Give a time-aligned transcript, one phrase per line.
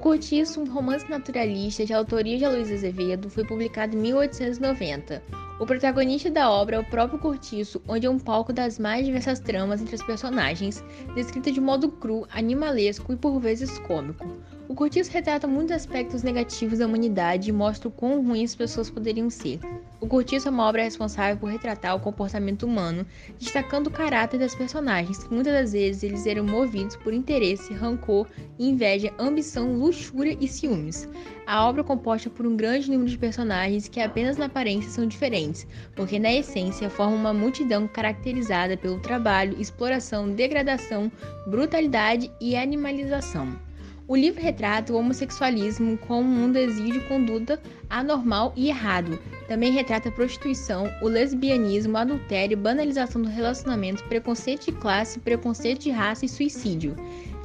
[0.00, 5.22] Cortiço, um romance naturalista de autoria de Luiz Azevedo, foi publicado em 1890.
[5.60, 9.40] O protagonista da obra é o próprio Cortiço, onde é um palco das mais diversas
[9.40, 10.82] tramas entre os personagens,
[11.14, 14.26] descrita de modo cru, animalesco e por vezes cômico.
[14.70, 18.88] O Cortiço retrata muitos aspectos negativos da humanidade e mostra o quão ruins as pessoas
[18.88, 19.58] poderiam ser.
[20.00, 23.04] O Cortiço é uma obra responsável por retratar o comportamento humano,
[23.36, 28.28] destacando o caráter das personagens, que muitas das vezes eles eram movidos por interesse, rancor,
[28.60, 31.08] inveja, ambição, luxúria e ciúmes.
[31.48, 35.04] A obra é composta por um grande número de personagens que apenas na aparência são
[35.04, 35.66] diferentes,
[35.96, 41.10] porque na essência formam uma multidão caracterizada pelo trabalho, exploração, degradação,
[41.48, 43.68] brutalidade e animalização.
[44.10, 49.20] O livro retrata o homossexualismo como um desvio de conduta anormal e errado.
[49.46, 55.82] Também retrata a prostituição, o lesbianismo, o adultério, banalização do relacionamento, preconceito de classe, preconceito
[55.82, 56.96] de raça e suicídio.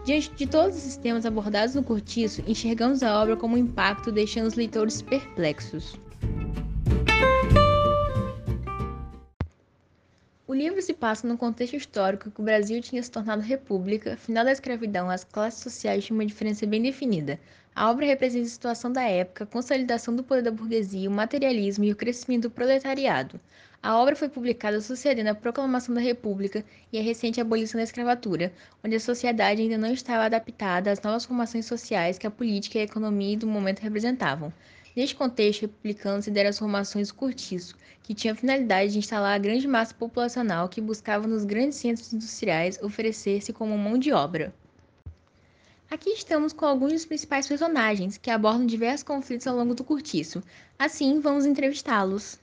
[0.04, 4.48] Diante de todos esses temas abordados no cortiço, enxergamos a obra como um impacto, deixando
[4.48, 6.00] os leitores perplexos.
[10.56, 14.52] Livro se passa no contexto histórico que o Brasil tinha se tornado república, final da
[14.52, 17.40] escravidão, as classes sociais tinham uma diferença bem definida.
[17.76, 21.84] A obra representa a situação da época, a consolidação do poder da burguesia, o materialismo
[21.84, 23.40] e o crescimento do proletariado.
[23.84, 28.54] A obra foi publicada sucedendo a proclamação da República e a recente abolição da escravatura,
[28.84, 32.82] onde a sociedade ainda não estava adaptada às novas formações sociais que a política e
[32.82, 34.52] a economia do momento representavam.
[34.96, 39.38] Neste contexto, republicano considera as formações do cortiço, que tinha a finalidade de instalar a
[39.38, 44.54] grande massa populacional que buscava nos grandes centros industriais oferecer-se como mão de obra.
[45.92, 50.42] Aqui estamos com alguns dos principais personagens, que abordam diversos conflitos ao longo do cortiço.
[50.80, 52.40] Assim, vamos entrevistá-los.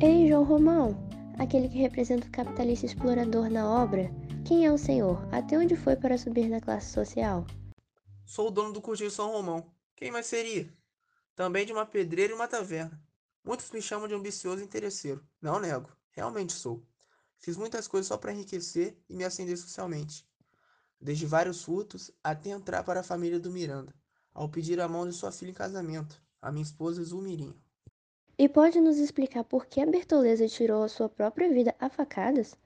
[0.00, 0.96] Ei, João Romão,
[1.36, 4.10] aquele que representa o capitalista explorador na obra,
[4.50, 5.16] quem é o senhor?
[5.32, 7.46] Até onde foi para subir na classe social?
[8.26, 9.64] Sou o dono do Curtiço São Romão.
[9.94, 10.68] Quem mais seria?
[11.36, 13.00] Também de uma pedreira e uma taverna.
[13.44, 15.24] Muitos me chamam de ambicioso e interesseiro.
[15.40, 16.84] Não nego, realmente sou.
[17.38, 20.28] Fiz muitas coisas só para enriquecer e me ascender socialmente.
[21.00, 23.94] Desde vários furtos até entrar para a família do Miranda,
[24.34, 27.54] ao pedir a mão de sua filha em casamento, a minha esposa Zulmirinho.
[28.36, 32.56] E pode nos explicar por que a Bertoleza tirou a sua própria vida a facadas?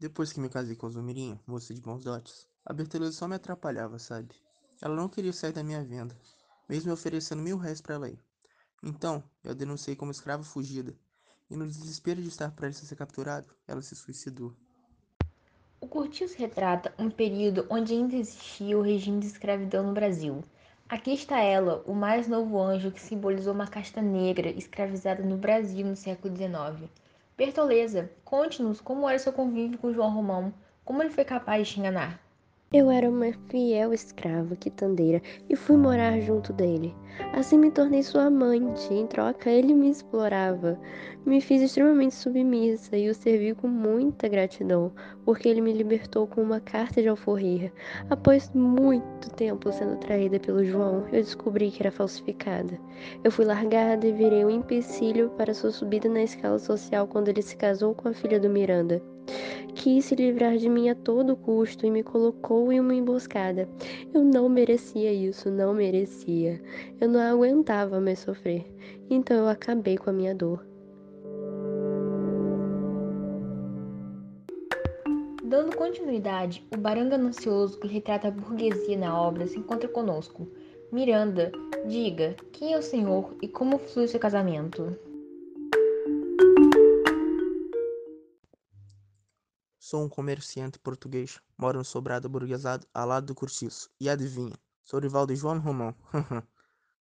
[0.00, 3.98] Depois que me casei com Zumirinho, moça de bons dotes, a Bertoleza só me atrapalhava,
[3.98, 4.28] sabe?
[4.80, 6.16] Ela não queria sair da minha venda,
[6.68, 8.22] mesmo me oferecendo mil réis para ela ir.
[8.80, 10.96] Então, eu a denunciei como escrava fugida,
[11.50, 14.54] e no desespero de estar prestes a ser capturado, ela se suicidou.
[15.80, 20.44] O Cortiço retrata um período onde ainda existia o regime de escravidão no Brasil.
[20.88, 25.84] Aqui está ela, o mais novo anjo que simbolizou uma casta negra escravizada no Brasil
[25.84, 26.88] no século XIX.
[27.38, 30.52] Bertoleza, conte-nos como era seu convívio com João Romão,
[30.84, 32.20] como ele foi capaz de te enganar.
[32.70, 36.94] Eu era uma fiel escrava quitandeira e fui morar junto dele.
[37.32, 38.92] Assim me tornei sua amante.
[38.92, 40.78] Em troca, ele me explorava.
[41.24, 44.92] Me fiz extremamente submissa e o servi com muita gratidão,
[45.24, 47.72] porque ele me libertou com uma carta de alforria.
[48.10, 52.78] Após muito tempo sendo traída pelo João, eu descobri que era falsificada.
[53.24, 57.40] Eu fui largada e virei um empecilho para sua subida na escala social quando ele
[57.40, 59.02] se casou com a filha do Miranda
[59.74, 63.68] quis se livrar de mim a todo custo e me colocou em uma emboscada.
[64.12, 66.60] Eu não merecia isso, não merecia.
[67.00, 68.66] Eu não aguentava mais sofrer.
[69.08, 70.66] Então eu acabei com a minha dor.
[75.44, 80.46] Dando continuidade, o barão ganancioso que retrata a burguesia na obra se encontra conosco.
[80.92, 81.50] Miranda,
[81.86, 85.07] diga, quem é o senhor e como flui seu casamento?
[89.88, 93.88] Sou um comerciante português, moro no sobrado burguesado ao lado do cortiço.
[93.98, 94.52] E adivinha,
[94.84, 95.94] sou rival de João Romão.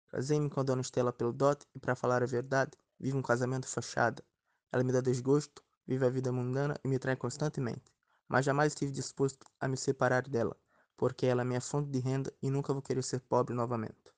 [0.07, 3.67] Casei-me com a dona Estela pelo dote e, para falar a verdade, vivo um casamento
[3.67, 4.23] fachada.
[4.71, 7.91] Ela me dá desgosto, vive a vida mundana e me trai constantemente.
[8.25, 10.55] Mas jamais estive disposto a me separar dela,
[10.95, 14.13] porque ela é minha fonte de renda e nunca vou querer ser pobre novamente.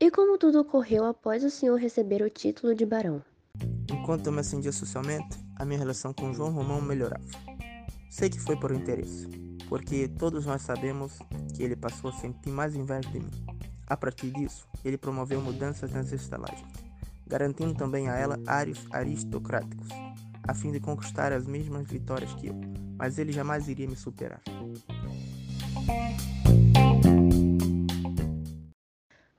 [0.00, 3.22] E como tudo ocorreu após o senhor receber o título de barão?
[3.92, 7.22] Enquanto eu me acendia socialmente, a minha relação com João Romão melhorava.
[8.14, 9.26] Sei que foi por interesse,
[9.68, 11.18] porque todos nós sabemos
[11.52, 13.44] que ele passou a sentir mais inveja de mim.
[13.88, 16.72] A partir disso, ele promoveu mudanças nas estalagens,
[17.26, 19.88] garantindo também a ela áreos aristocráticos,
[20.46, 22.54] a fim de conquistar as mesmas vitórias que eu,
[22.96, 24.40] mas ele jamais iria me superar.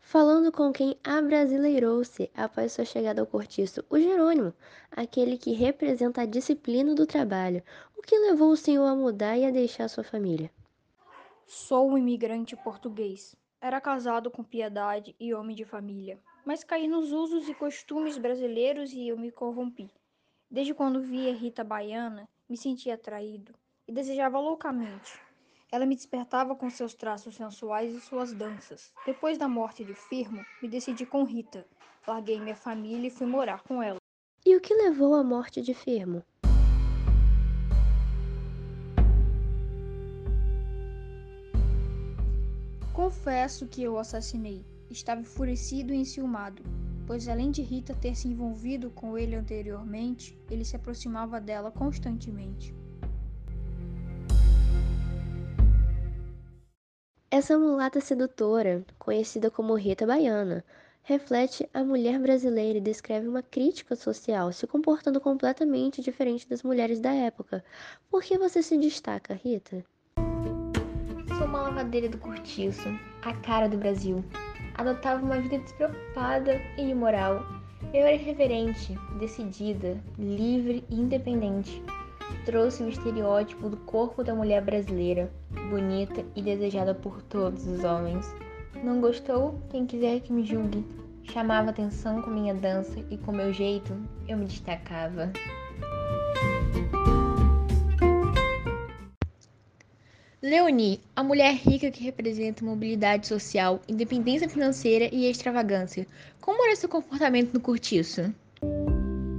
[0.06, 4.54] Falando com quem abrasileirou-se após sua chegada ao cortiço, o Jerônimo,
[4.92, 7.63] aquele que representa a disciplina do trabalho,
[7.98, 10.52] o que levou o senhor a mudar e a deixar sua família.
[11.48, 13.36] Sou um imigrante português.
[13.60, 18.94] Era casado com piedade e homem de família, mas caí nos usos e costumes brasileiros
[18.94, 19.90] e eu me corrompi.
[20.51, 23.56] Desde quando vi a Rita Baiana, me sentia atraído
[23.88, 25.25] e desejava loucamente.
[25.71, 28.94] Ela me despertava com seus traços sensuais e suas danças.
[29.06, 31.65] Depois da morte de Firmo, me decidi com Rita.
[32.07, 33.97] Larguei minha família e fui morar com ela.
[34.45, 36.23] E o que levou à morte de Firmo?
[42.94, 44.63] Confesso que eu o assassinei.
[44.89, 46.63] Estava enfurecido e enciumado,
[47.07, 52.73] pois além de Rita ter se envolvido com ele anteriormente, ele se aproximava dela constantemente.
[57.38, 60.64] Essa mulata sedutora, conhecida como Rita Baiana,
[61.04, 67.02] reflete a mulher brasileira e descreve uma crítica social, se comportando completamente diferente das mulheres
[67.02, 67.62] da época.
[68.10, 69.84] Por que você se destaca, Rita?
[71.38, 72.88] Sou uma lavadeira do cortiço,
[73.22, 74.24] a cara do Brasil.
[74.76, 77.44] Adotava uma vida despreocupada e imoral.
[77.94, 81.84] Eu era irreverente, decidida, livre e independente
[82.45, 85.31] trouxe o estereótipo do corpo da mulher brasileira,
[85.69, 88.25] bonita e desejada por todos os homens.
[88.83, 89.60] Não gostou?
[89.69, 90.86] Quem quiser que me julgue.
[91.24, 93.92] Chamava atenção com minha dança e com meu jeito
[94.27, 95.31] eu me destacava.
[100.45, 106.06] Leonie, a mulher rica que representa mobilidade social, independência financeira e extravagância.
[106.39, 108.31] Como era seu comportamento no cortiço?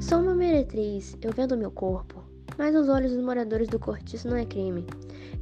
[0.01, 2.26] Sou uma meretriz, eu vendo meu corpo,
[2.59, 4.85] mas aos olhos dos moradores do cortiço não é crime.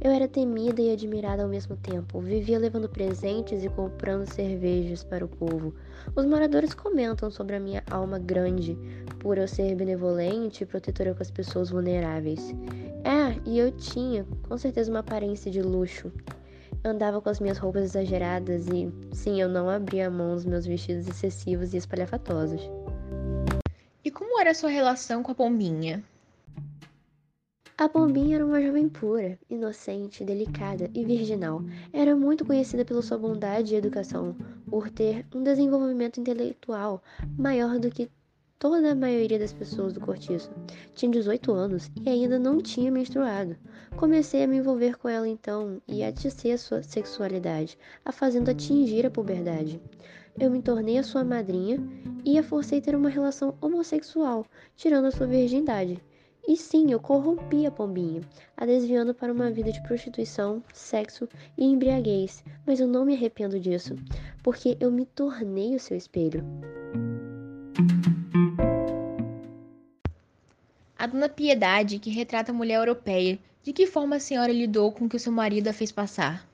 [0.01, 2.19] Eu era temida e admirada ao mesmo tempo.
[2.19, 5.73] Vivia levando presentes e comprando cervejas para o povo.
[6.15, 8.77] Os moradores comentam sobre a minha alma grande,
[9.19, 12.53] por eu ser benevolente e protetora com as pessoas vulneráveis.
[13.03, 16.11] É, e eu tinha, com certeza, uma aparência de luxo.
[16.83, 20.65] Andava com as minhas roupas exageradas e, sim, eu não abria a mão dos meus
[20.65, 22.69] vestidos excessivos e espalhafatosos.
[24.03, 26.03] E como era a sua relação com a pombinha?
[27.77, 31.61] A Pombinha era uma jovem pura, inocente, delicada e virginal.
[31.91, 34.33] Era muito conhecida pela sua bondade e educação,
[34.65, 37.03] por ter um desenvolvimento intelectual
[37.37, 38.09] maior do que
[38.57, 40.49] toda a maioria das pessoas do cortiço.
[40.93, 43.57] Tinha 18 anos e ainda não tinha menstruado.
[43.97, 49.05] Comecei a me envolver com ela então e a tecer sua sexualidade, a fazendo atingir
[49.05, 49.81] a puberdade.
[50.39, 51.77] Eu me tornei a sua madrinha
[52.23, 54.45] e a forcei a ter uma relação homossexual,
[54.77, 56.01] tirando a sua virgindade.
[56.47, 58.21] E sim, eu corrompi a pombinha,
[58.55, 61.27] a desviando para uma vida de prostituição, sexo
[61.57, 63.95] e embriaguez, mas eu não me arrependo disso,
[64.43, 66.45] porque eu me tornei o seu espelho.
[70.97, 75.05] A dona Piedade, que retrata a mulher europeia, de que forma a senhora lidou com
[75.05, 76.47] o que o seu marido a fez passar?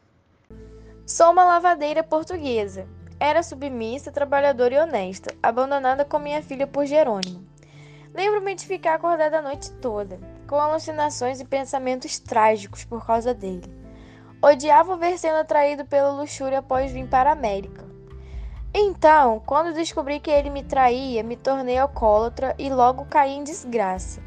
[1.05, 2.87] Sou uma lavadeira portuguesa.
[3.19, 7.50] Era submissa, trabalhadora e honesta, abandonada com minha filha por Jerônimo.
[8.13, 13.73] Lembro-me de ficar acordada a noite toda, com alucinações e pensamentos trágicos por causa dele.
[14.41, 17.85] Odiava ver sendo atraído pela luxúria após vir para a América.
[18.73, 24.21] Então, quando descobri que ele me traía, me tornei alcoólatra e logo caí em desgraça.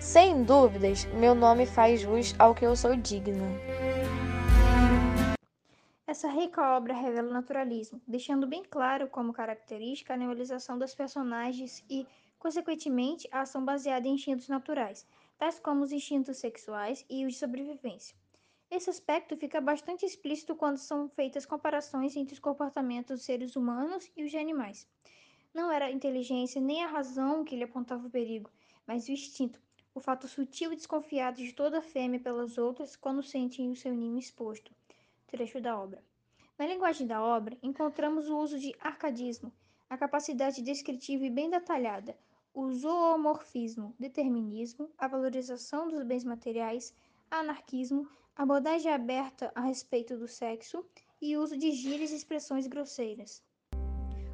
[0.00, 3.46] Sem dúvidas, meu nome faz jus ao que eu sou digna.
[6.06, 11.84] Essa rica obra revela o naturalismo, deixando bem claro como característica a neolização dos personagens
[11.88, 12.06] e
[12.42, 15.06] Consequentemente, a ação baseada em instintos naturais,
[15.38, 18.16] tais como os instintos sexuais e os de sobrevivência.
[18.68, 24.10] Esse aspecto fica bastante explícito quando são feitas comparações entre os comportamentos dos seres humanos
[24.16, 24.88] e os de animais.
[25.54, 28.50] Não era a inteligência nem a razão que lhe apontava o perigo,
[28.84, 29.62] mas o instinto,
[29.94, 34.18] o fato sutil e desconfiado de toda fêmea pelas outras quando sentem o seu ninho
[34.18, 34.74] exposto.
[35.28, 36.02] Trecho da obra.
[36.58, 39.52] Na linguagem da obra, encontramos o uso de arcadismo,
[39.88, 42.16] a capacidade descritiva e bem detalhada,
[42.54, 46.94] o zoomorfismo, determinismo, a valorização dos bens materiais,
[47.30, 48.06] anarquismo,
[48.36, 50.84] abordagem aberta a respeito do sexo
[51.20, 53.42] e uso de gírias e expressões grosseiras.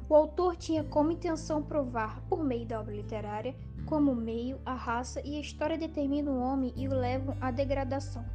[0.09, 4.73] O autor tinha como intenção provar, por meio da obra literária, como o meio, a
[4.73, 8.25] raça e a história determinam o homem e o levam à degradação.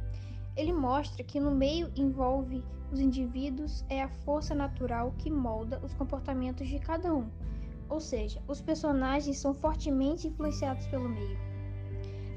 [0.55, 5.93] Ele mostra que no meio envolve os indivíduos é a força natural que molda os
[5.93, 7.29] comportamentos de cada um,
[7.89, 11.37] ou seja, os personagens são fortemente influenciados pelo meio.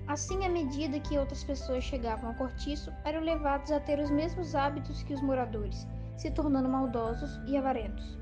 [0.06, 4.54] Assim, à medida que outras pessoas chegavam ao cortiço, eram levados a ter os mesmos
[4.54, 5.86] hábitos que os moradores,
[6.16, 8.18] se tornando maldosos e avarentos.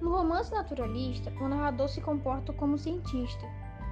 [0.00, 3.46] No romance naturalista, o narrador se comporta como um cientista,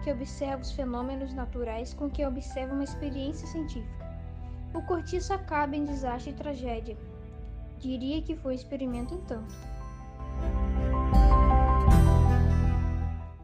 [0.04, 4.02] que observa os fenômenos naturais com que observa uma experiência científica.
[4.74, 6.98] O cortiço acaba em desastre e tragédia.
[7.78, 9.54] Diria que foi um experimento em tanto.